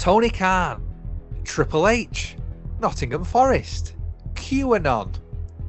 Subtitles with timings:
[0.00, 0.82] Tony Khan,
[1.44, 2.34] Triple H,
[2.80, 3.96] Nottingham Forest,
[4.32, 5.14] QAnon.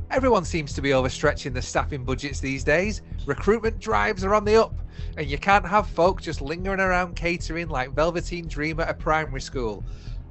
[0.10, 3.02] Everyone seems to be overstretching the staffing budgets these days.
[3.26, 4.74] Recruitment drives are on the up,
[5.18, 9.42] and you can't have folk just lingering around catering like Velveteen Dream at a primary
[9.42, 9.84] school.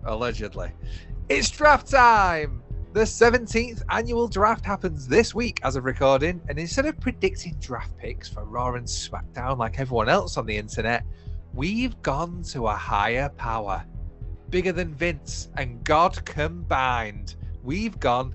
[0.05, 0.73] Allegedly.
[1.29, 2.63] It's draft time!
[2.95, 7.95] The 17th annual draft happens this week as of recording, and instead of predicting draft
[7.99, 11.05] picks for Raw and SmackDown like everyone else on the internet,
[11.55, 13.85] we've gone to a higher power.
[14.51, 17.37] Bigger than Vince and God combined.
[17.63, 18.35] We've gone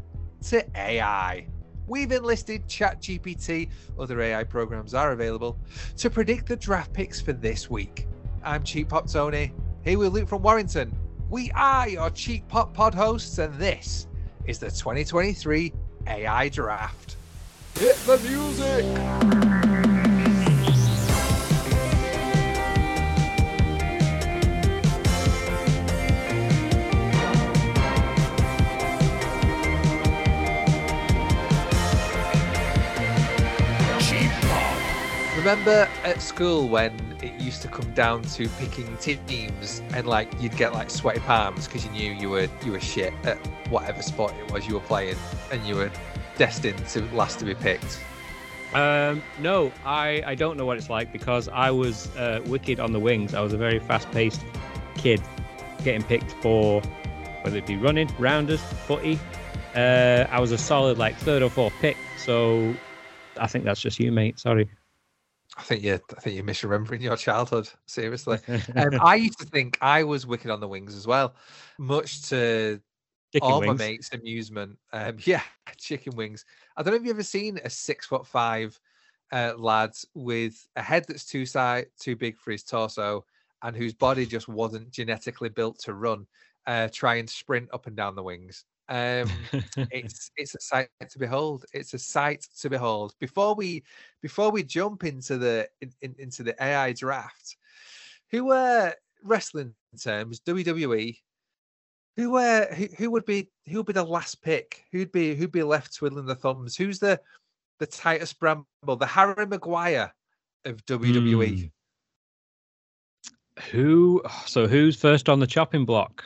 [0.49, 1.47] to AI.
[1.87, 5.59] We've enlisted ChatGPT, other AI programs are available,
[5.97, 8.07] to predict the draft picks for this week.
[8.43, 10.95] I'm Cheap Pop Tony, here with Luke from Warrington.
[11.29, 14.07] We are your Cheap Pop Pod hosts, and this
[14.45, 15.73] is the 2023
[16.07, 17.17] AI Draft.
[17.75, 19.54] Hit the music!
[35.45, 40.57] Remember at school when it used to come down to picking teams and like you'd
[40.57, 43.37] get like sweaty palms because you knew you were you were shit at
[43.69, 45.15] whatever sport it was you were playing
[45.51, 45.91] and you were
[46.35, 47.99] destined to last to be picked.
[48.73, 52.91] Um, no, I, I don't know what it's like because I was uh, wicked on
[52.91, 53.35] the wings.
[53.35, 54.43] I was a very fast paced
[54.97, 55.21] kid
[55.83, 56.81] getting picked for
[57.43, 59.19] whether it be running, rounders, footy.
[59.75, 61.97] Uh, I was a solid like third or fourth pick.
[62.17, 62.73] So
[63.39, 64.39] I think that's just you, mate.
[64.39, 64.67] Sorry.
[65.57, 67.69] I think you I think you're misremembering your childhood.
[67.85, 68.39] Seriously.
[68.75, 71.35] um, I used to think I was wicked on the wings as well,
[71.77, 72.81] much to
[73.35, 73.79] Chicken all wings.
[73.79, 74.77] my mates' amusement.
[74.93, 75.41] Um, yeah,
[75.77, 76.45] chicken wings.
[76.77, 78.79] I don't know if you've ever seen a six foot five
[79.33, 83.25] uh, lad with a head that's too side too big for his torso
[83.61, 86.25] and whose body just wasn't genetically built to run,
[86.65, 88.63] uh, try and sprint up and down the wings.
[88.87, 89.29] Um,
[89.91, 91.65] it's it's a sight to behold.
[91.73, 93.13] It's a sight to behold.
[93.19, 93.83] Before we
[94.21, 97.57] before we jump into the in, in- into the AI draft,
[98.31, 98.93] who were
[99.23, 101.17] wrestling terms WWE?
[102.17, 104.83] Who were who, who would be who would be the last pick?
[104.91, 106.75] Who'd be who'd be left twiddling the thumbs?
[106.75, 107.19] Who's the
[107.79, 108.65] the tightest bramble?
[108.85, 110.13] The Harry Maguire
[110.63, 111.71] of WWE.
[113.57, 113.61] Hmm.
[113.71, 114.21] Who?
[114.45, 116.23] So who's first on the chopping block?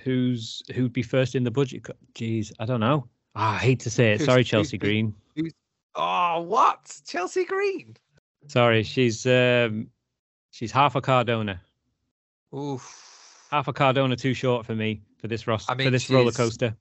[0.00, 1.84] Who's who'd be first in the budget?
[1.84, 1.96] cut?
[2.14, 3.08] Jeez, I don't know.
[3.34, 4.18] Ah, I hate to say it.
[4.18, 5.52] Who's- Sorry, who's Chelsea been- Green.
[5.94, 7.00] Oh, what?
[7.06, 7.96] Chelsea Green.
[8.48, 9.88] Sorry, she's um,
[10.50, 11.60] she's half a Cardona.
[12.54, 13.46] Oof.
[13.50, 16.74] Half a Cardona too short for me for this roster I for this roller coaster.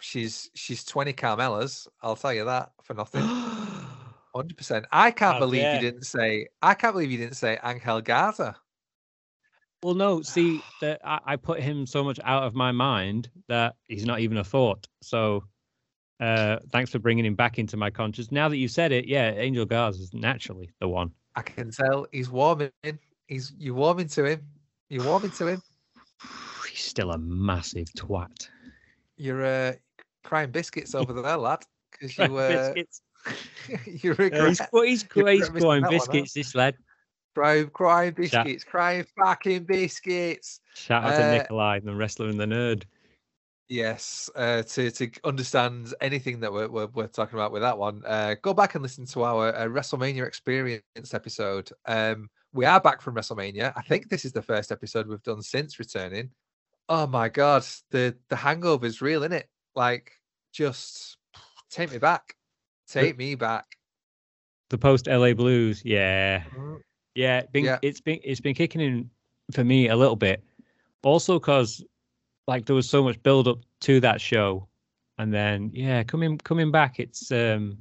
[0.00, 1.88] She's she's 20 Carmelas.
[2.02, 3.22] I'll tell you that for nothing.
[4.34, 4.84] Hundred percent.
[4.92, 5.74] I can't How believe dare.
[5.76, 6.46] you didn't say.
[6.62, 8.54] I can't believe you didn't say Angel Garza.
[9.82, 13.76] Well, no, see that I, I put him so much out of my mind that
[13.88, 14.86] he's not even a thought.
[15.02, 15.44] So,
[16.18, 18.32] uh, thanks for bringing him back into my conscious.
[18.32, 21.12] Now that you said it, yeah, Angel Garza is naturally the one.
[21.36, 22.70] I can tell he's warming.
[23.28, 24.42] He's you warming to him.
[24.88, 25.62] You're warming to him.
[26.70, 28.48] He's still a massive twat.
[29.16, 29.72] You're uh,
[30.24, 31.64] crying biscuits over there, lad.
[31.92, 33.02] Because you uh, biscuits.
[33.86, 35.90] you Uh, regret he's qu- he's, qu- he's crying that one out.
[35.90, 36.32] biscuits.
[36.32, 36.76] This lad.
[37.36, 40.60] Crying, crying biscuits, crying fucking biscuits.
[40.74, 42.84] Shout out to Uh, Nikolai, the wrestler and the nerd.
[43.68, 48.02] Yes, uh, to to understand anything that we're, we're, we're talking about with that one,
[48.06, 51.68] uh, go back and listen to our uh, WrestleMania experience episode.
[51.84, 53.72] Um, we are back from WrestleMania.
[53.76, 56.30] I think this is the first episode we've done since returning.
[56.88, 59.48] Oh my god, the the hangover is real, isn't it?
[59.74, 60.12] Like,
[60.54, 61.18] just
[61.68, 62.34] take me back,
[62.88, 63.66] take me back.
[64.70, 65.82] The post LA Blues.
[65.84, 66.44] Yeah.
[67.16, 67.78] Yeah, been, Yeah.
[67.82, 69.10] it's been it's been kicking in
[69.52, 70.44] for me a little bit.
[71.02, 71.82] Also, because
[72.46, 74.68] like there was so much build up to that show,
[75.18, 77.78] and then yeah, coming coming back, it's um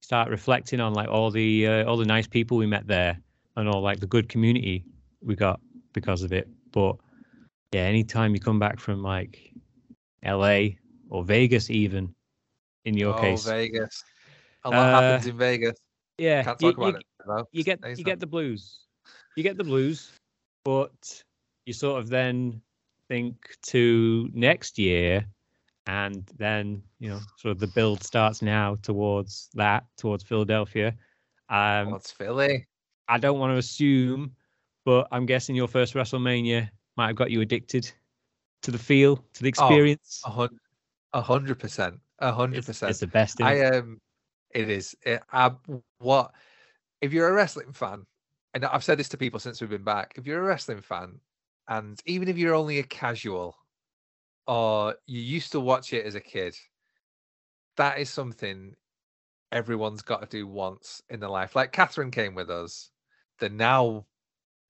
[0.00, 3.18] start reflecting on like all the uh, all the nice people we met there
[3.56, 4.84] and all like the good community
[5.22, 5.60] we got
[5.92, 6.48] because of it.
[6.72, 6.96] But
[7.72, 9.52] yeah, anytime you come back from like
[10.22, 10.78] L.A.
[11.10, 12.14] or Vegas, even
[12.86, 14.02] in your oh, case, Vegas.
[14.64, 15.76] A lot happens Uh, in Vegas.
[16.16, 17.04] yeah, Can't talk you, about it.
[17.26, 17.46] Though.
[17.52, 18.80] you get you get the blues
[19.36, 20.12] you get the blues
[20.64, 21.22] but
[21.66, 22.60] you sort of then
[23.08, 25.24] think to next year
[25.86, 30.94] and then you know sort of the build starts now towards that towards philadelphia
[31.50, 32.66] um What's Philly?
[33.08, 34.34] i don't want to assume
[34.84, 37.90] but i'm guessing your first wrestlemania might have got you addicted
[38.62, 40.48] to the feel to the Oh, experience A
[41.12, 42.00] a hundred percent.
[42.18, 42.90] A hundred percent.
[42.90, 43.74] it's the best I am.
[43.74, 44.00] um,
[44.50, 44.96] it is.
[45.02, 45.52] It, I,
[45.98, 46.32] what
[47.04, 48.06] if you're a wrestling fan?
[48.54, 50.14] And I've said this to people since we've been back.
[50.16, 51.20] If you're a wrestling fan,
[51.68, 53.56] And even if you're only a casual
[54.46, 56.56] or you used to watch it as a kid,
[57.76, 58.74] that is something
[59.52, 61.54] everyone's got to do once in their life.
[61.54, 62.90] Like Catherine came with us,
[63.38, 64.06] the now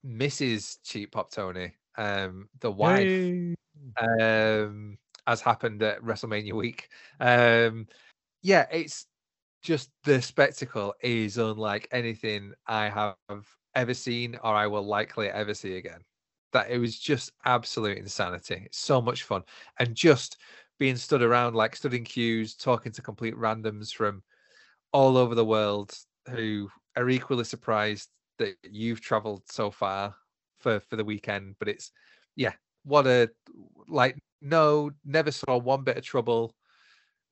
[0.06, 0.78] Mrs.
[0.82, 3.54] Cheap Pop Tony, um, the wife, Hey.
[3.98, 6.88] um, as happened at WrestleMania week.
[7.20, 7.86] Um,
[8.42, 9.06] yeah, it's
[9.64, 15.54] just the spectacle is unlike anything I have ever seen or I will likely ever
[15.54, 16.00] see again.
[16.52, 18.62] That it was just absolute insanity.
[18.66, 19.42] It's so much fun.
[19.80, 20.36] And just
[20.78, 24.22] being stood around, like stood in queues, talking to complete randoms from
[24.92, 25.96] all over the world
[26.28, 30.14] who are equally surprised that you've traveled so far
[30.58, 31.56] for for the weekend.
[31.58, 31.90] But it's
[32.36, 32.52] yeah,
[32.84, 33.30] what a
[33.88, 36.54] like no, never saw one bit of trouble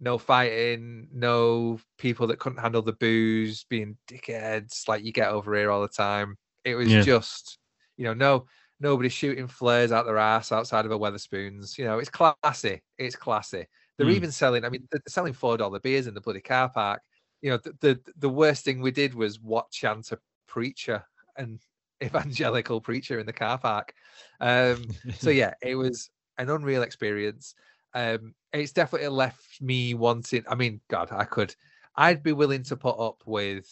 [0.02, 5.54] no fighting, no people that couldn't handle the booze, being dickheads like you get over
[5.54, 6.36] here all the time.
[6.64, 7.02] It was Yeah.
[7.02, 7.58] just,
[7.96, 8.46] you know, no
[8.80, 11.78] nobody shooting flares out their ass outside of a Wetherspoons.
[11.78, 12.82] You know, it's classy.
[12.98, 13.66] It's classy.
[13.96, 14.16] They're Mm.
[14.16, 14.64] even selling.
[14.64, 17.00] I mean, they're selling four dollar beers in the bloody car park.
[17.40, 21.04] You know, the, the the worst thing we did was watch chant a preacher
[21.36, 21.60] and
[22.02, 23.94] evangelical preacher in the car park.
[24.40, 24.88] Um,
[25.18, 27.54] so yeah, it was an unreal experience.
[27.94, 30.44] Um, it's definitely left me wanting.
[30.48, 31.54] I mean, God, I could,
[31.96, 33.68] I'd be willing to put up with,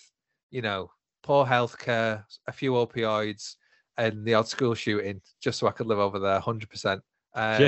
[0.51, 0.91] you know,
[1.23, 3.57] poor healthcare, a few opioids,
[3.97, 7.03] and the odd school shooting, just so I could live over there, hundred percent.
[7.35, 7.63] Um,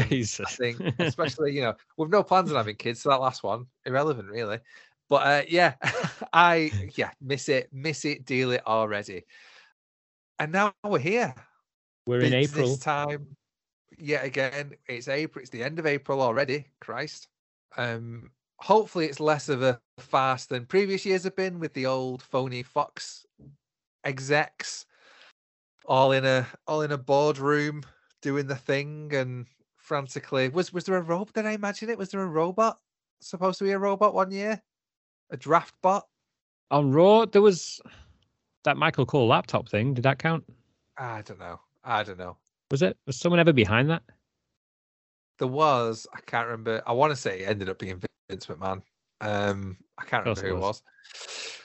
[0.45, 0.57] I Jesus.
[0.59, 4.29] think, especially you know, with no plans on having kids, so that last one irrelevant,
[4.29, 4.59] really.
[5.09, 5.75] But uh, yeah,
[6.33, 9.25] I yeah miss it, miss it, deal it already.
[10.39, 11.35] And now we're here
[12.07, 12.77] We're in April.
[12.79, 13.37] time
[14.03, 17.29] yet again it's april it's the end of april already christ.
[17.77, 22.21] Um hopefully it's less of a fast than previous years have been with the old
[22.21, 23.25] phony fox
[24.05, 24.87] execs
[25.87, 27.83] all in a all in a boardroom
[28.21, 29.47] doing the thing and
[29.77, 31.99] frantically was was there a robot did i imagine it?
[31.99, 32.79] Was there a robot?
[33.21, 34.61] Supposed to be a robot one year?
[35.31, 36.09] A draft bot?
[36.73, 37.81] On Raw, there was
[38.65, 39.95] that Michael Cole laptop thing.
[39.95, 40.45] Did that count?
[40.99, 41.61] i don't know.
[41.85, 42.37] I don't know
[42.73, 42.97] Was it?
[43.07, 44.03] Was someone ever behind that?
[45.39, 46.83] there was I can't remember.
[46.87, 48.81] I want to say it ended up being Vince McMahon.
[49.21, 50.83] Um, I can't remember who it was.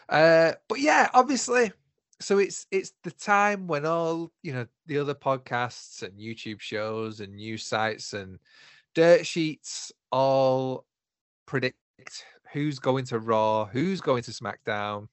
[0.10, 1.72] Uh, but yeah, obviously,
[2.20, 7.20] so it's it's the time when all you know the other podcasts and YouTube shows
[7.20, 8.40] and news sites and
[8.96, 10.86] dirt sheets all
[11.46, 11.78] predict
[12.52, 15.08] who's going to Raw, who's going to SmackDown.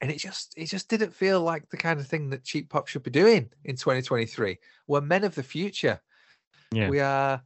[0.00, 2.88] And it just it just didn't feel like the kind of thing that Cheap Pop
[2.88, 4.58] should be doing in 2023.
[4.86, 6.00] We're men of the future.
[6.72, 6.90] Yeah.
[6.90, 7.42] We are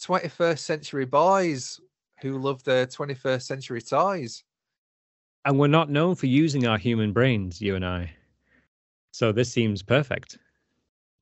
[0.00, 1.80] 21st century boys
[2.20, 4.44] who love the 21st century toys.
[5.44, 8.12] And we're not known for using our human brains, you and I.
[9.12, 10.38] So this seems perfect.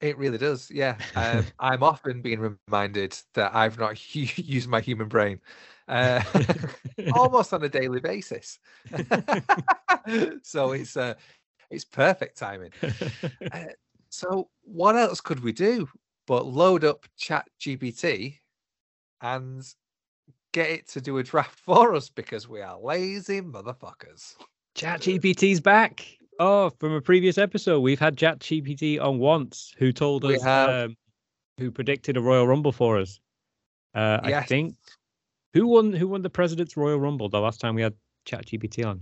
[0.01, 0.71] It really does.
[0.71, 0.97] Yeah.
[1.17, 5.41] Um, I'm often being reminded that I've not used my human brain
[5.89, 6.23] uh,
[7.15, 8.59] almost on a daily basis.
[10.43, 11.15] so it's uh,
[11.71, 12.71] it's perfect timing.
[13.53, 13.67] Uh,
[14.09, 15.89] so what else could we do
[16.27, 18.39] but load up Chat GPT
[19.21, 19.63] and
[20.53, 24.35] get it to do a draft for us because we are lazy motherfuckers.
[24.77, 26.07] ChatGPT's back.
[26.41, 30.45] Oh, from a previous episode, we've had Chat GPT on once, who told We us,
[30.45, 30.97] um,
[31.59, 33.21] who predicted a Royal Rumble for us.
[33.95, 34.75] Uh, I think
[35.55, 35.93] who won?
[35.95, 37.95] Who won the President's Royal Rumble the last time we had
[38.27, 39.01] ChatGPT on?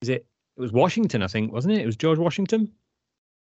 [0.00, 0.26] Is it?
[0.56, 1.82] It was Washington, I think, wasn't it?
[1.82, 2.72] It was George Washington.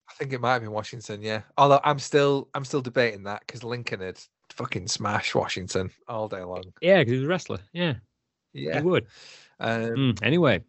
[0.09, 1.41] I think it might have been Washington, yeah.
[1.57, 4.19] Although I'm still I'm still debating that because Lincoln had
[4.51, 6.63] fucking smashed Washington all day long.
[6.81, 7.59] Yeah, because he was a wrestler.
[7.73, 7.95] Yeah,
[8.53, 8.77] Yeah.
[8.79, 9.07] he would.
[9.59, 10.63] Um, Mm, anyway,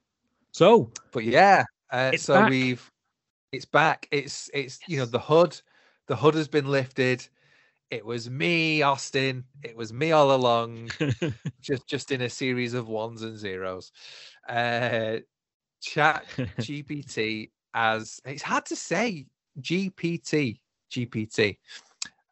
[0.53, 2.51] so but yeah, uh, so back.
[2.51, 2.91] we've
[3.53, 4.09] it's back.
[4.11, 5.61] It's it's you know the hood,
[6.07, 7.27] the hood has been lifted.
[7.91, 9.45] It was me, Austin.
[9.63, 10.91] It was me all along,
[11.61, 13.93] just just in a series of ones and zeros.
[14.49, 15.19] Uh,
[15.83, 16.25] Chat
[16.61, 19.27] GPT as it's hard to say
[19.61, 21.59] GPT GPT.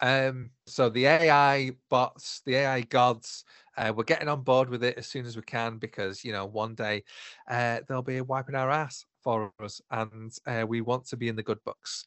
[0.00, 3.44] Um, so the AI bots, the AI gods,
[3.76, 6.46] uh, we're getting on board with it as soon as we can because you know
[6.46, 7.04] one day
[7.48, 11.36] uh, they'll be wiping our ass for us, and uh, we want to be in
[11.36, 12.04] the good books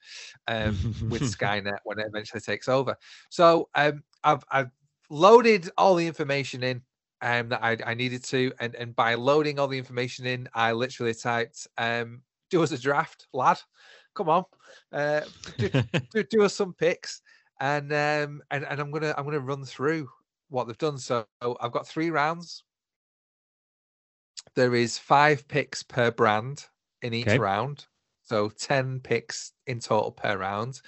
[0.47, 0.77] um,
[1.09, 2.95] with Skynet when it eventually takes over.
[3.29, 4.71] So um, I've I've
[5.09, 6.81] loaded all the information in
[7.21, 10.71] um, that I, I needed to, and and by loading all the information in, I
[10.71, 13.59] literally typed um, "do us a draft, lad."
[14.13, 14.45] Come on,
[14.91, 15.21] uh,
[15.57, 15.69] do,
[16.11, 17.21] do, do us some picks,
[17.59, 20.09] and um, and and I'm gonna I'm gonna run through
[20.49, 20.97] what they've done.
[20.97, 22.63] So I've got three rounds.
[24.55, 26.65] There is five picks per brand
[27.01, 27.37] in each Okay.
[27.37, 27.85] round,
[28.23, 30.81] so ten picks in total per round.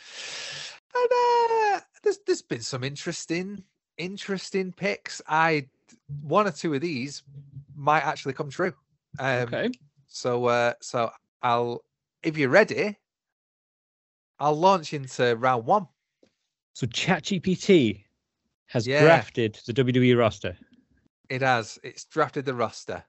[0.95, 3.63] And uh, there's there's been some interesting
[3.97, 5.21] interesting picks.
[5.27, 5.67] I
[6.21, 7.23] one or two of these
[7.75, 8.73] might actually come true.
[9.19, 9.69] Um, Okay.
[10.07, 11.11] So uh, so
[11.43, 11.83] I'll
[12.23, 12.97] if you're ready,
[14.39, 15.87] I'll launch into round one.
[16.73, 18.05] So ChatGPT
[18.69, 19.01] has Yeah.
[19.03, 20.57] drafted the WWE roster.
[21.29, 21.77] It has.
[21.83, 23.03] It's drafted the roster.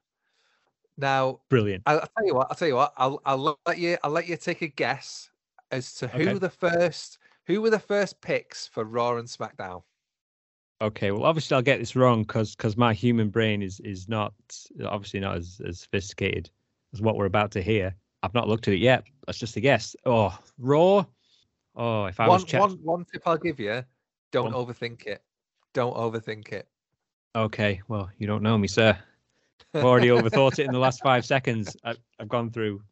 [0.96, 1.82] Now Brilliant.
[1.86, 2.46] I'll, I'll tell you what.
[2.50, 2.92] I'll tell you what.
[2.96, 3.96] I'll I'll let you.
[4.04, 5.30] I'll let you take a guess
[5.70, 6.38] as to who Okay.
[6.38, 9.82] the first who were the first picks for Raw and SmackDown.
[10.82, 11.10] Okay.
[11.10, 14.34] Well, obviously I'll get this wrong because because my human brain is is not
[14.84, 16.50] obviously not as, as sophisticated
[16.92, 17.94] as what we're about to hear.
[18.22, 19.04] I've not looked at it yet.
[19.26, 19.96] That's just a guess.
[20.04, 21.04] Oh, Raw.
[21.76, 23.82] Oh, if I One, was one, one tip I'll give you:
[24.32, 24.66] don't on.
[24.66, 25.22] overthink it.
[25.74, 26.68] Don't overthink it.
[27.36, 27.80] Okay.
[27.88, 28.98] Well, you don't know me, sir.
[29.74, 31.76] I've already overthought it in the last five seconds.
[31.84, 32.82] I've, I've gone through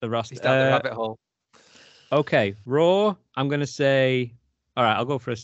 [0.00, 0.34] the roster.
[0.34, 1.18] He's down the Uh, rabbit hole.
[2.12, 3.16] Okay, Raw.
[3.36, 4.32] I'm gonna say.
[4.76, 5.36] All right, I'll go for a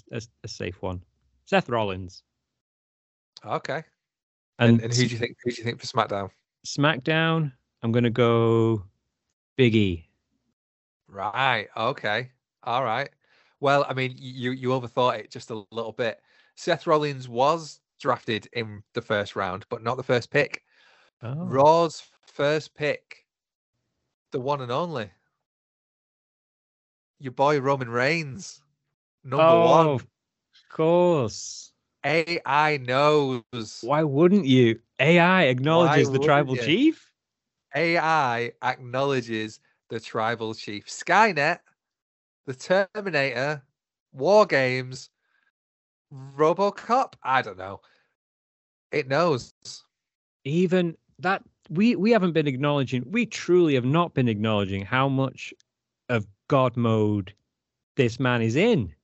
[0.43, 1.03] a safe one.
[1.47, 2.23] Seth Rollins.
[3.45, 3.83] Okay.
[4.59, 5.37] And, And, and who do you think?
[5.43, 6.31] Who do you think for SmackDown?
[6.67, 7.53] SmackDown.
[7.83, 8.85] I'm gonna go
[9.57, 10.07] Big E.
[11.09, 11.69] Right.
[11.77, 12.31] Okay.
[12.63, 13.09] All right.
[13.61, 16.21] Well, I mean, you you overthought it just a little bit.
[16.61, 20.63] Seth Rollins was drafted in the first round, but not the first pick.
[21.23, 21.35] Oh.
[21.41, 22.03] Raw's
[22.35, 23.25] first pick,
[24.31, 25.11] the one and only,
[27.19, 28.61] your boy Roman Reigns,
[29.25, 29.87] number Oh, one.
[29.87, 30.07] Of
[30.69, 31.73] course.
[32.05, 33.79] AI knows.
[33.81, 34.81] Why wouldn't you?
[34.99, 36.63] AI acknowledges the tribal you?
[36.63, 37.11] chief.
[37.75, 40.89] AI acknowledges the tribal chief.
[40.89, 41.61] Skynet,
[42.45, 43.63] the Terminator,
[44.13, 45.09] War Games,
[46.13, 47.15] RoboCop.
[47.23, 47.81] I don't know.
[48.93, 49.53] It knows.
[50.45, 53.05] Even that we we haven't been acknowledging.
[53.11, 55.53] We truly have not been acknowledging how much
[56.09, 57.35] of God mode
[57.97, 58.95] this man is in.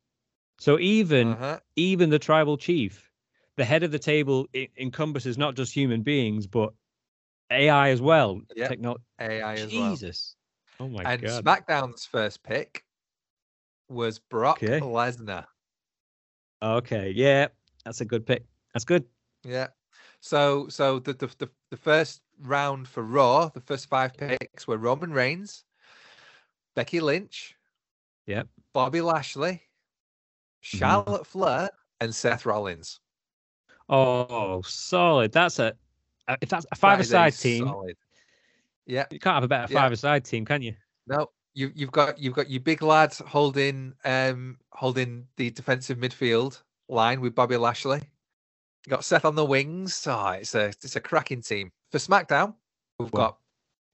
[0.59, 1.61] So even Uh-huh.
[1.77, 3.11] even the tribal chief,
[3.57, 4.47] the head of the table
[4.77, 6.73] encompasses not just human beings but
[7.51, 8.41] AI as well.
[8.57, 9.93] Yep, Techno- AI as well.
[9.93, 10.37] Jesus.
[10.81, 11.45] Oh my And god.
[11.47, 12.85] And SmackDown's first pick
[13.89, 14.81] was Brock Okay.
[14.81, 15.47] Lesnar.
[16.63, 17.49] Okay, yeah,
[17.85, 18.45] that's a good pick.
[18.73, 19.05] That's good.
[19.45, 19.69] Yeah.
[20.21, 24.79] So so the, the the the first round for Raw, the first five picks were
[24.79, 25.65] Roman Reigns,
[26.75, 27.55] Becky Lynch,
[28.27, 28.49] Yep.
[28.73, 29.63] Bobby Lashley,
[30.61, 31.69] Charlotte Flair,
[32.01, 33.01] and Seth Rollins.
[33.89, 35.33] Oh, solid.
[35.33, 35.75] That's a
[36.29, 37.67] uh, if that's a That five-a-side team.
[37.67, 37.97] solid-
[38.87, 39.05] Yeah.
[39.13, 39.81] You can't have a better Yeah.
[39.83, 40.75] five-a-side team, can you?
[41.07, 46.63] No, you you've got you've got your big lad holding um holding the defensive midfield
[46.89, 48.03] line with Bobby Lashley.
[48.87, 50.07] You got Seth on the wings.
[50.07, 51.73] Oh, it's a it's a cracking team.
[51.91, 52.55] For SmackDown,
[52.99, 53.39] we've Well- got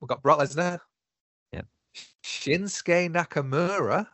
[0.00, 0.80] we've got Brock Lesnar.
[1.52, 1.62] Yeah.
[2.24, 4.08] Shinsuke Nakamura,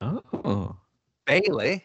[0.00, 0.76] Oh,
[1.26, 1.84] Bayley.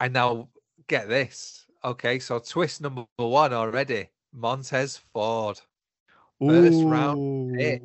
[0.00, 0.50] And now
[0.88, 1.64] get this.
[1.82, 4.10] Okay, so twist number one already.
[4.34, 5.58] Montez Ford.
[6.40, 7.82] First round pick.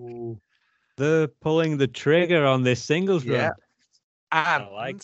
[1.01, 1.05] Ooh.
[1.05, 3.47] They're pulling the trigger on this singles Yeah.
[3.47, 3.53] run.
[4.31, 5.03] And I like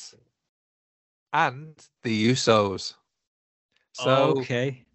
[1.34, 2.94] and the Usos.
[3.94, 4.86] So okay.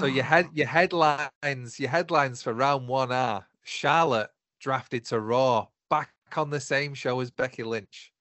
[0.00, 5.66] so your head your headlines your headlines for round one are Charlotte drafted to Raw,
[5.90, 8.12] back on the same show as Becky Lynch.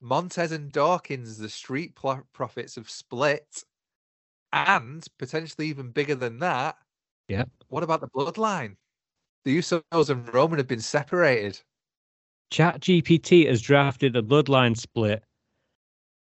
[0.00, 3.64] Montez and Dawkins, the Street Pl- Profits have split,
[4.52, 6.76] and potentially even bigger than that.
[7.28, 7.44] Yeah.
[7.68, 8.76] What about the bloodline?
[9.44, 11.60] The Usos and Roman have been separated.
[12.50, 15.22] Chat GPT has drafted a bloodline split,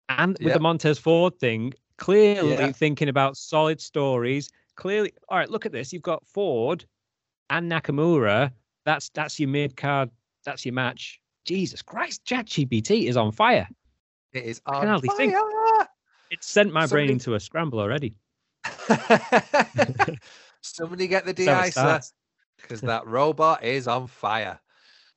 [0.09, 2.71] and with the Montez Ford thing, clearly Yeah.
[2.71, 4.49] thinking about solid stories.
[4.75, 5.49] Clearly, all right.
[5.49, 5.93] Look at this.
[5.93, 6.85] You've got Ford
[7.49, 8.51] and Nakamura.
[8.85, 10.09] That's that's your mid card.
[10.45, 11.19] That's your match.
[11.45, 13.67] Jesus Christ, Chat GPT is on fire.
[14.31, 15.33] It is I on can hardly think.
[15.33, 15.87] fire.
[16.31, 18.15] It sent my brain into a scramble already.
[20.61, 22.13] Somebody get the That's how it de-icer starts.
[22.63, 24.59] Because that robot is on fire.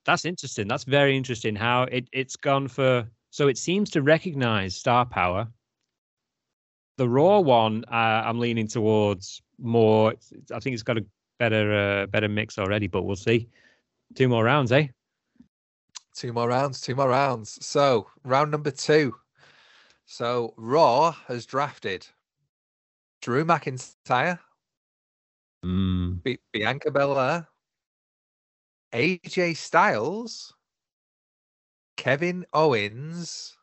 [0.04, 0.68] That's interesting.
[0.68, 1.56] That's very interesting.
[1.56, 3.08] How it it's gone for.
[3.30, 5.48] So it seems to recognize star power.
[6.98, 10.14] The raw one, uh, I'm leaning towards more.
[10.54, 11.04] I think it's got a
[11.38, 13.48] better uh, better mix already, but we'll see.
[14.14, 14.88] Two more rounds, eh?
[16.14, 17.64] Two more rounds, two more rounds.
[17.64, 19.16] So, round number two.
[20.06, 22.06] So, Raw has drafted
[23.20, 24.38] Drew McIntyre,
[25.66, 25.95] Mm.
[26.24, 27.46] Bi- Bianca Belair,
[28.92, 30.52] AJ Styles,
[31.96, 33.56] Kevin Owens,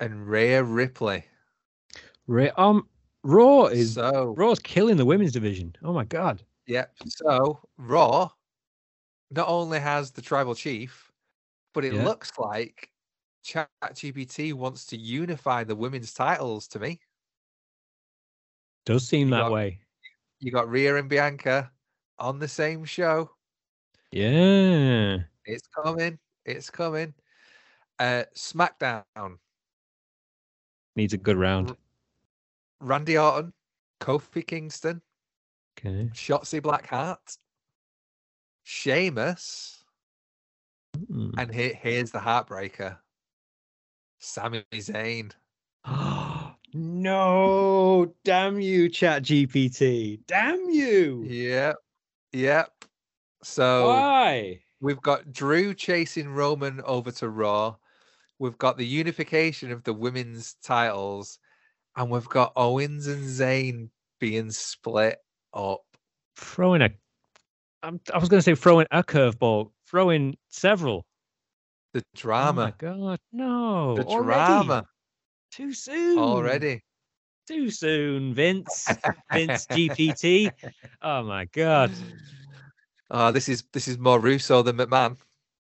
[0.00, 1.24] and Rhea Ripley.
[2.56, 2.88] Um,
[3.24, 5.74] Raw is so, Raw's killing the women's division.
[5.82, 6.42] Oh my god.
[6.66, 6.92] Yep.
[7.08, 8.30] So Raw
[9.30, 11.10] not only has the tribal chief,
[11.74, 12.04] but it Yeah.
[12.04, 12.90] looks like
[13.44, 17.00] ChatGPT wants to unify the women's titles to me.
[18.86, 19.80] Does seem You that got- way.
[20.40, 21.70] You got Rhea and Bianca
[22.18, 23.30] on the same show.
[24.10, 25.18] Yeah.
[25.44, 26.18] It's coming.
[26.44, 27.14] It's coming.
[27.98, 29.36] Uh, SmackDown.
[30.96, 31.76] Needs a good round.
[32.80, 33.52] Randy Orton,
[34.00, 35.02] Kofi Kingston,
[35.78, 36.10] Okay.
[36.14, 37.36] Shotzi Blackheart,
[38.64, 39.84] Sheamus,
[40.96, 41.34] Mm.
[41.38, 42.98] and here, here's the heartbreaker.
[44.18, 45.32] Sami Zayn.
[46.72, 50.20] no, damn you, Chat GPT.
[50.26, 51.24] Damn you.
[51.24, 51.76] Yep.
[52.32, 52.84] Yep.
[53.42, 54.60] So Why?
[54.80, 57.76] we've got Drew chasing Roman over to Raw.
[58.38, 61.38] We've got the unification of the women's titles,
[61.96, 65.18] and we've got Owens and Zayn being split
[65.52, 65.82] up.
[66.36, 66.90] Throwing a.
[67.82, 71.04] I'm, I was going to say throwing a curveball, throwing several.
[71.92, 72.74] The Oh my drama.
[72.78, 73.96] god, no!
[73.96, 74.24] the already?
[74.24, 74.86] drama
[75.50, 76.18] Too soon.
[76.18, 76.82] already.
[77.48, 78.88] Too soon, Vince.
[79.32, 80.52] Vince GPT.
[81.02, 81.92] Oh my god!
[83.10, 85.16] Oh, this is this is more Russo than McMahon.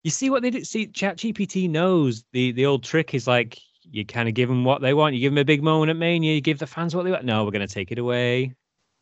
[0.04, 0.68] You see what they did?
[0.68, 4.64] See, Chat GPT knows the the old trick is like you kind of give them
[4.64, 5.16] what they want.
[5.16, 6.34] You give them a big moment at Mania.
[6.34, 7.26] You give the fans what they want.
[7.26, 8.54] No, we're going to take it away.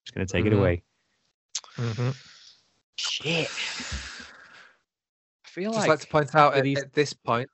[0.05, 0.47] Just going to take Mhm.
[0.47, 0.83] it away.
[1.77, 2.09] Mm-hmm.
[2.97, 3.49] Shit.
[5.45, 7.49] I feel Just like, like to point out at, these- at this point,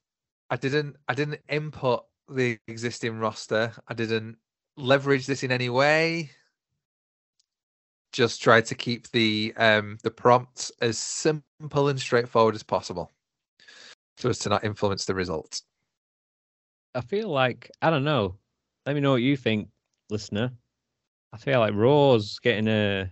[0.50, 3.74] I didn't I didn't input the existing roster.
[3.88, 4.38] I didn't
[4.78, 6.32] leverage this in any way.
[8.12, 13.12] Just tried to keep the um the prompts as simple and straightforward as possible,
[14.18, 15.64] so as to not influence the results.
[16.94, 18.38] I feel like I don't know.
[18.86, 19.68] Let me know what you think,
[20.10, 20.52] listener.
[21.34, 23.12] I feel like Raw's getting a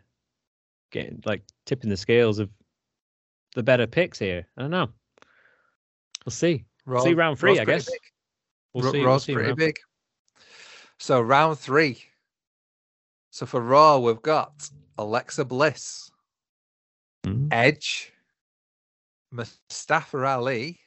[0.91, 2.49] getting like tipping the scales of
[3.55, 4.47] the better picks here.
[4.57, 4.87] I don't know.
[6.25, 6.63] We'll see.
[6.85, 7.89] Raw, see round three, Raw's I guess.
[7.89, 7.99] big.
[8.73, 8.99] We'll Ra- see.
[9.05, 9.79] we'll see pretty round- big.
[10.99, 12.03] So round three.
[13.31, 16.09] So for Raw, we've got Alexa Bliss,
[17.25, 17.49] Mm.
[17.51, 18.13] Edge,
[19.31, 20.79] Mustafa Ali,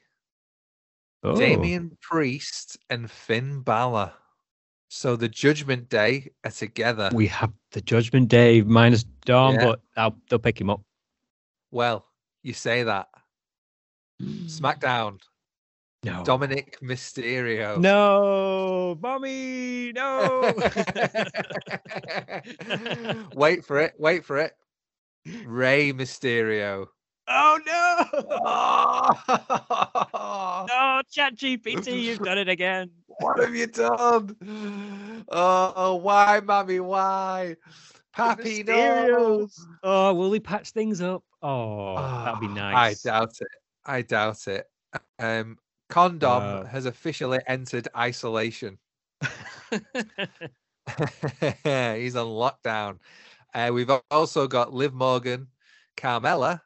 [1.23, 4.13] Oh, Damian Priest, and Finn Balor.
[4.89, 7.11] So the Judgment Day are together.
[7.13, 9.65] we have the Judgment Day minus Dom, Yeah.
[9.65, 10.83] but I'll, they'll pick him up.
[11.73, 12.07] Well,
[12.43, 13.09] you say that.
[14.23, 15.21] SmackDown,
[16.07, 16.23] No.
[16.23, 17.81] Dominic Mysterio.
[17.81, 20.55] No, mommy, no.
[23.35, 23.95] wait for it.
[23.99, 24.53] Wait for it.
[25.45, 26.87] Rey Mysterio.
[27.27, 28.05] oh no.
[28.31, 29.11] Oh,
[30.77, 32.89] No, Chat GPT, you've done it again.
[33.09, 34.37] what have you done?
[35.29, 36.79] Oh, why, mommy?
[36.79, 37.57] Why?
[38.13, 39.49] Pappy, no.
[39.83, 41.25] Oh, will he patch things up?
[41.43, 43.05] Oh, that'd be Ah, nice.
[43.05, 43.49] I doubt it.
[43.85, 44.67] I doubt it.
[45.19, 46.65] Um, Condom Wow.
[46.65, 48.79] has officially entered isolation.
[49.73, 49.83] He's
[52.17, 52.99] on lockdown.
[53.55, 55.49] Uh, we've also got Liv Morgan,
[55.97, 56.61] Carmella.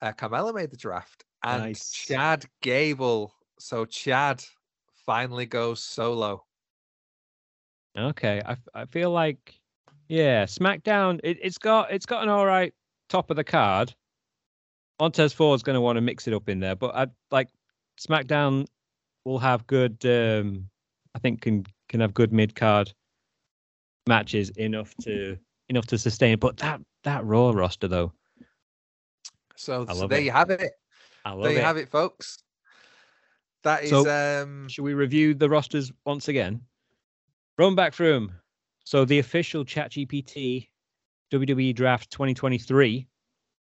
[0.00, 1.92] Uh, Carmella made the draft, and Nice.
[1.92, 3.34] Chad Gable.
[3.58, 4.42] So Chad
[5.06, 6.44] finally goes solo.
[7.96, 9.60] okay, I, I feel like
[10.08, 11.20] yeah, SmackDown.
[11.22, 12.72] It, it's got it's got an all right
[13.08, 13.94] top of the card.
[15.00, 17.48] Montez Ford's going to want to mix it up in there, but I like
[18.00, 18.66] SmackDown
[19.24, 20.04] will have good.
[20.06, 20.68] um
[21.14, 22.92] I think can can have good mid card
[24.08, 25.36] matches enough to
[25.68, 26.38] enough to sustain.
[26.38, 28.12] But that that Raw roster though,
[29.56, 30.24] So, so there it.
[30.24, 30.72] you have it.
[31.24, 31.64] I love There you it.
[31.64, 32.38] have it, folks.
[33.62, 36.62] That is So- um Should we review the rosters once again?
[37.58, 38.32] Run back through 'em.
[38.84, 40.68] So the official ChatGPT
[41.30, 43.06] WWE Draft 2023,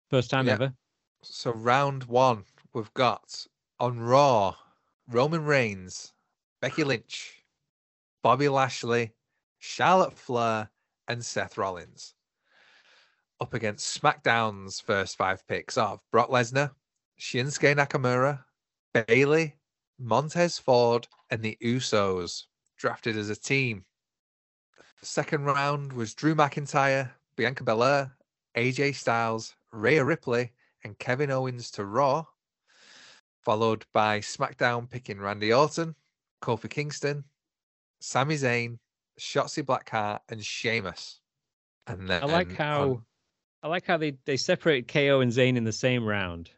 [0.09, 0.53] first time Yeah.
[0.53, 0.73] ever.
[1.23, 2.43] so round one
[2.73, 3.47] we've got
[3.79, 4.55] on Raw
[5.09, 6.13] Roman Reigns,
[6.61, 7.43] Becky Lynch,
[8.23, 9.11] Bobby Lashley,
[9.59, 10.69] Charlotte Flair,
[11.07, 12.13] and Seth Rollins.
[13.41, 16.71] Up against SmackDown's first five picks of Brock Lesnar,
[17.19, 18.43] Shinsuke Nakamura,
[18.93, 19.55] Bayley,
[19.99, 22.43] Montez Ford, and the Usos,
[22.77, 23.85] drafted as a team.
[25.01, 28.15] Second round was Drew McIntyre, Bianca Belair,
[28.55, 32.25] AJ Styles, Rhea Ripley, and Kevin Owens to Raw,
[33.45, 35.95] followed by SmackDown picking Randy Orton,
[36.41, 37.23] Kofi Kingston,
[38.01, 38.79] Sami Zayn,
[39.19, 41.19] Shotzi Blackheart, and Sheamus.
[41.87, 43.01] And then I like on- how
[43.63, 46.49] I like how they, they separated KO and Zayn in the same round.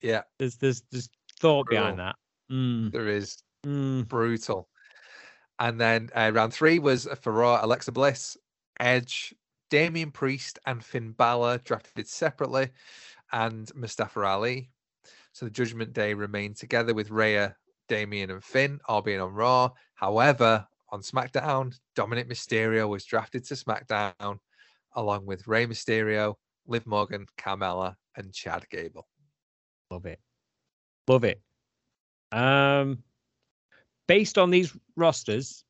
[0.00, 1.08] yeah, There's there's there's
[1.40, 2.16] thought behind that.
[2.50, 4.06] Mm, there is mm.
[4.08, 4.68] brutal.
[5.58, 8.36] And then uh, round three was for Raw, Alexa Bliss,
[8.78, 9.34] Edge,
[9.70, 12.70] Damian Priest, and Finn Balor drafted separately,
[13.32, 14.70] and Mustafa Ali.
[15.36, 17.54] So the Judgment Day remained together with Rhea,
[17.90, 19.68] Damian and Finn all being on Raw.
[19.94, 24.38] However, on SmackDown, Dominic Mysterio was drafted to SmackDown
[24.94, 29.06] along with Rey Mysterio, Liv Morgan, Carmella, and Chad Gable.
[29.90, 30.20] Love it.
[31.06, 31.42] Love it.
[32.32, 33.02] Um,
[34.08, 35.64] based on these rosters,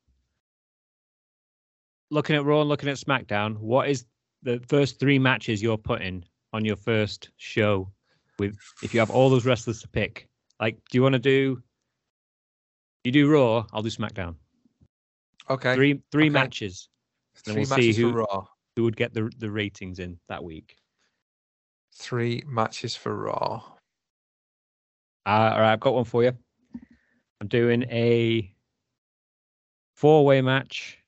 [2.09, 4.05] looking at Raw and looking at SmackDown, what is
[4.43, 7.91] the first three matches you're putting on your first show?
[8.39, 10.27] With if you have all those wrestlers to pick,
[10.59, 11.61] like, do you want to do?
[13.03, 13.65] You do Raw.
[13.73, 14.35] I'll do SmackDown.
[15.49, 15.75] Okay.
[15.75, 16.29] Three three okay.
[16.29, 16.89] matches.
[17.35, 18.45] Three we'll see matches who- for Raw.
[18.75, 20.75] Who would get the the ratings in that week?
[21.95, 23.63] Three matches for Raw.
[25.25, 26.31] Uh, all right, I've got one for you.
[27.41, 28.53] I'm doing a
[29.95, 30.99] four way match.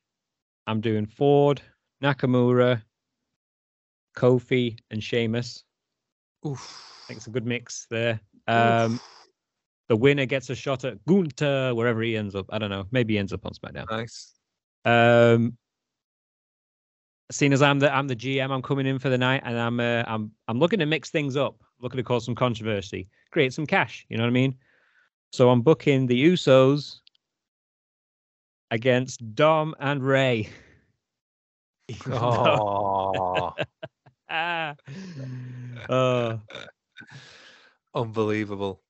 [0.68, 1.62] I'm doing Ford,
[2.04, 2.82] Nakamura,
[4.16, 5.64] Kofi, and Sheamus.
[6.46, 6.84] Oof.
[7.06, 8.20] I think it's a good mix there.
[8.48, 9.00] Um,
[9.88, 12.46] the winner gets a shot at Gunther wherever he ends up.
[12.50, 12.86] I don't know.
[12.92, 13.90] Maybe he ends up on SmackDown.
[13.90, 14.36] Nice.
[14.86, 15.58] Um,
[17.32, 19.80] seeing as I'm the I'm the GM, I'm coming in for the night, and I'm
[19.80, 23.66] uh, I'm I'm looking to mix things up, looking to cause some controversy, create some
[23.66, 24.06] cash.
[24.10, 24.56] You know what I mean?
[25.32, 27.00] So I'm booking the Usos
[28.72, 30.50] against Dom and Rey.
[32.12, 33.52] Oh.
[35.90, 36.40] Oh.
[37.96, 38.82] unbelievable.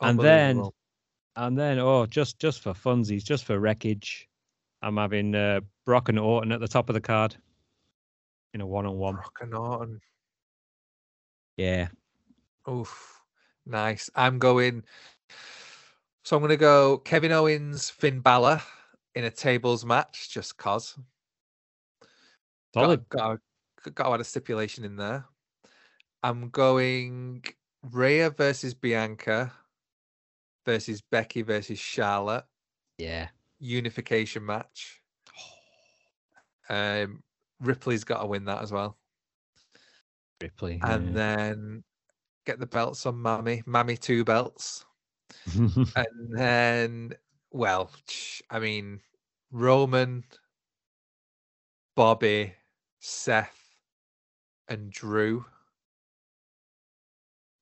[0.00, 0.70] And then-
[1.36, 4.28] And then, oh, just just for funsies, just for wreckage,
[4.82, 7.36] I'm having uh, Brock and Orton at the top of the card
[8.52, 9.14] in a one-on-one.
[9.14, 10.00] Brock and Orton.
[11.56, 11.88] Yeah,
[12.68, 13.20] Oof.
[13.66, 14.10] Nice.
[14.14, 14.82] I'm going.
[16.24, 18.60] So I'm going to go Kevin Owens, Finn Balor
[19.14, 20.98] in a tables match, just cause.
[22.74, 23.08] solid.
[23.08, 23.38] Got, got,
[23.94, 25.24] got to add a stipulation in there.
[26.22, 27.44] I'm going
[27.82, 29.52] Rhea versus Bianca
[30.66, 32.44] versus Becky versus Charlotte
[32.98, 33.28] Yeah.
[33.58, 35.00] unification match.
[36.68, 37.22] Um,
[37.60, 38.96] Ripley's got to win that as well,
[40.40, 40.78] Ripley.
[40.82, 41.84] and then
[42.46, 43.62] get the belts on Mammy.
[43.66, 44.84] Mammy two belts,
[45.96, 47.12] and then
[47.50, 47.90] well,
[48.50, 49.00] I mean
[49.50, 50.24] Roman,
[51.96, 52.54] Bobby,
[53.00, 53.59] Seth,
[54.70, 55.44] and Drew.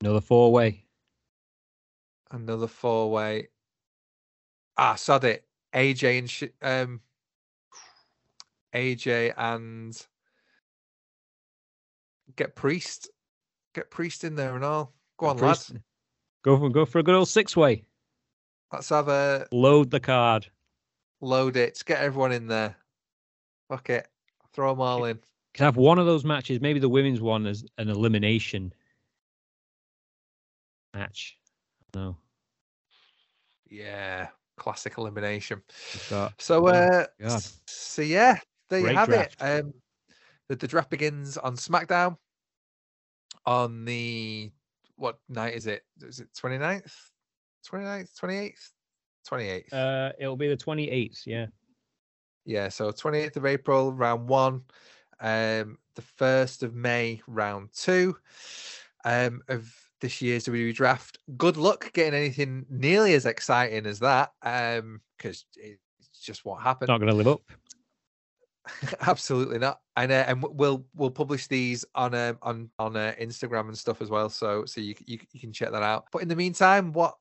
[0.01, 0.85] Another four way.
[2.31, 3.49] Another four way.
[4.77, 5.44] Ah, sod it.
[5.75, 7.01] AJ and sh- um,
[8.75, 10.07] AJ and
[12.37, 13.11] get Priest,
[13.75, 14.94] get Priest in there and all.
[15.18, 15.73] Go on, lads.
[16.44, 17.85] Go for go for a good old six way.
[18.73, 20.47] Let's have a Load the card.
[21.21, 21.83] load it.
[21.85, 22.77] Get everyone in there.
[23.68, 24.07] Fuck it.
[24.53, 25.18] Throw them all in.
[25.54, 28.72] Can have one of those matches, maybe the women's one as an elimination
[30.94, 31.38] match.
[31.94, 32.16] No.
[33.68, 35.62] Yeah, classic elimination.
[36.11, 37.42] Got So, Oh, uh, God.
[37.66, 38.38] so yeah,
[38.70, 39.42] there Great you have draft.
[39.42, 39.44] it.
[39.64, 39.74] Um,
[40.48, 42.16] the, the draft begins on SmackDown
[43.46, 44.50] on the
[44.96, 45.82] what night is it?
[46.02, 46.92] Is it 29th?
[47.70, 48.70] 29th, 28th,
[49.28, 49.72] 28th.
[49.72, 51.46] uh it'll be the twenty eighth, yeah.
[52.46, 54.62] yeah, so 28th of April, round one.
[55.20, 58.16] Um, the first of May, round two.
[59.04, 61.18] Um, of this year's WWE draft.
[61.37, 64.33] Good luck getting anything nearly as exciting as that.
[64.42, 65.81] Um, because it's
[66.20, 66.88] just what happened.
[66.88, 67.42] Not gonna live up.
[69.00, 69.81] Absolutely not.
[69.96, 74.00] And uh, and we'll we'll publish these on um on on uh, Instagram and stuff
[74.00, 74.28] as well.
[74.28, 76.07] So so you, you you can check that out.
[76.12, 77.16] But in the meantime, what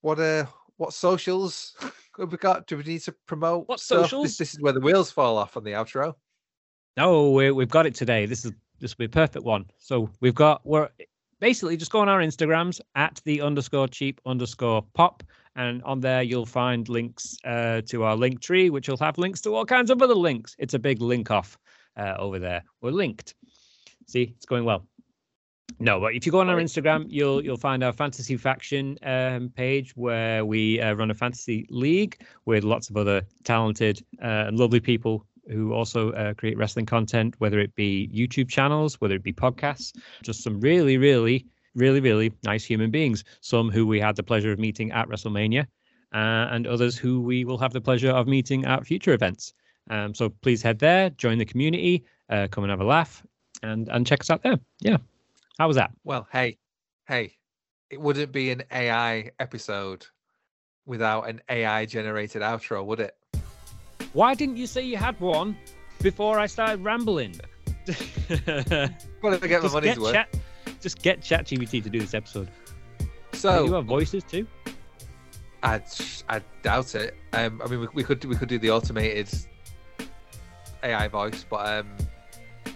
[0.00, 0.46] what uh
[0.76, 1.74] what socials
[2.18, 2.66] have we got?
[2.66, 3.68] Do we need to promote?
[3.68, 4.02] What stuff?
[4.02, 4.24] socials?
[4.24, 6.14] This, this is where the wheels fall off on the outro.
[6.96, 8.26] No, we, we've got it today.
[8.26, 9.64] This is this will be a perfect one.
[9.78, 10.88] So we've got we're
[11.40, 15.22] basically just go on our Instagrams at the underscore cheap underscore pop,
[15.56, 19.40] and on there you'll find links uh, to our link tree, which will have links
[19.42, 20.54] to all kinds of other links.
[20.58, 21.56] It's a big link off
[21.96, 22.62] uh, over there.
[22.82, 23.34] We're linked.
[24.06, 24.86] See, it's going well.
[25.78, 29.48] No, but if you go on our Instagram, you'll you'll find our fantasy faction um,
[29.48, 34.58] page where we uh, run a fantasy league with lots of other talented uh, and
[34.58, 39.22] lovely people who also uh, create wrestling content, whether it be YouTube channels, whether it
[39.22, 43.24] be podcasts, just some really, really, really, really nice human beings.
[43.40, 45.62] Some who we had the pleasure of meeting at WrestleMania,
[46.12, 49.54] uh, and others who we will have the pleasure of meeting at future events.
[49.90, 53.24] Um, so please head there, join the community, uh, come and have a laugh,
[53.62, 54.58] and and check us out there.
[54.80, 54.98] Yeah,
[55.58, 55.90] how was that?
[56.04, 56.58] Well, hey,
[57.08, 57.36] hey,
[57.90, 60.06] it wouldn't be an AI episode
[60.86, 63.16] without an AI generated outro, would it?
[64.12, 65.56] Why didn't you say you had one
[66.00, 67.40] before I started rambling?
[67.86, 70.12] Got to get my just money's get worth.
[70.12, 70.36] chat,
[70.80, 72.48] just get ChatGPT to do this episode.
[73.32, 74.46] So you have voices too.
[75.62, 75.80] I
[76.28, 77.16] I doubt it.
[77.32, 79.28] Um, I mean, we, we could we could do the automated
[80.82, 81.88] AI voice, but um,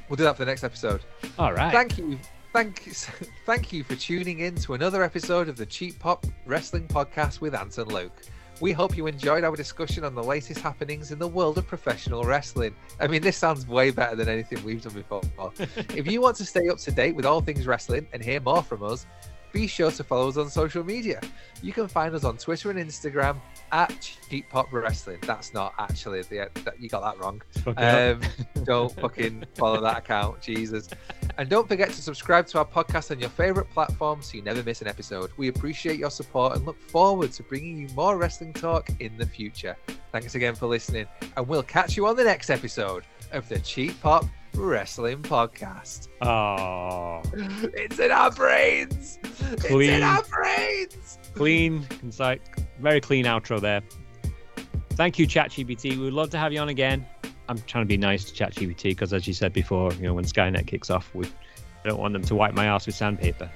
[0.08, 1.02] we'll do that for the next episode.
[1.38, 1.72] All right.
[1.72, 2.18] Thank you,
[2.52, 2.80] thank
[3.46, 7.54] thank you for tuning in to another episode of the Cheap Pop Wrestling Podcast with
[7.54, 8.22] Ant and Luke.
[8.60, 12.24] We hope you enjoyed our discussion on the latest happenings in the world of professional
[12.24, 12.74] wrestling.
[12.98, 15.22] I mean, this sounds way better than anything we've done before.
[15.94, 18.62] if you want to stay up to date with all things wrestling and hear more
[18.62, 19.06] from us,
[19.56, 21.18] be sure to follow us on social media.
[21.62, 23.38] You can find us on Twitter and Instagram
[23.72, 25.16] at Cheap Pop Wrestling.
[25.22, 27.40] That's not actually the that, you got that wrong.
[27.78, 28.20] Um,
[28.64, 30.90] don't fucking follow that account, Jesus.
[31.38, 34.62] And don't forget to subscribe to our podcast on your favorite platform so you never
[34.62, 35.30] miss an episode.
[35.38, 39.26] We appreciate your support and look forward to bringing you more wrestling talk in the
[39.26, 39.74] future.
[40.12, 43.98] Thanks again for listening, and we'll catch you on the next episode of the Cheap
[44.02, 46.08] Pop Wrestling Podcast.
[46.22, 47.20] Oh,
[47.74, 49.18] it's in our brains.
[49.58, 49.90] Clean.
[49.90, 51.18] It's in our brains.
[51.34, 52.40] Clean, concise,
[52.80, 53.82] very clean outro there.
[54.90, 55.90] Thank you, ChatGPT.
[55.90, 57.06] We would love to have you on again.
[57.48, 60.24] I'm trying to be nice to ChatGPT because, as you said before, you know, when
[60.24, 61.28] Skynet kicks off, we
[61.84, 63.50] don't want them to wipe my ass with sandpaper.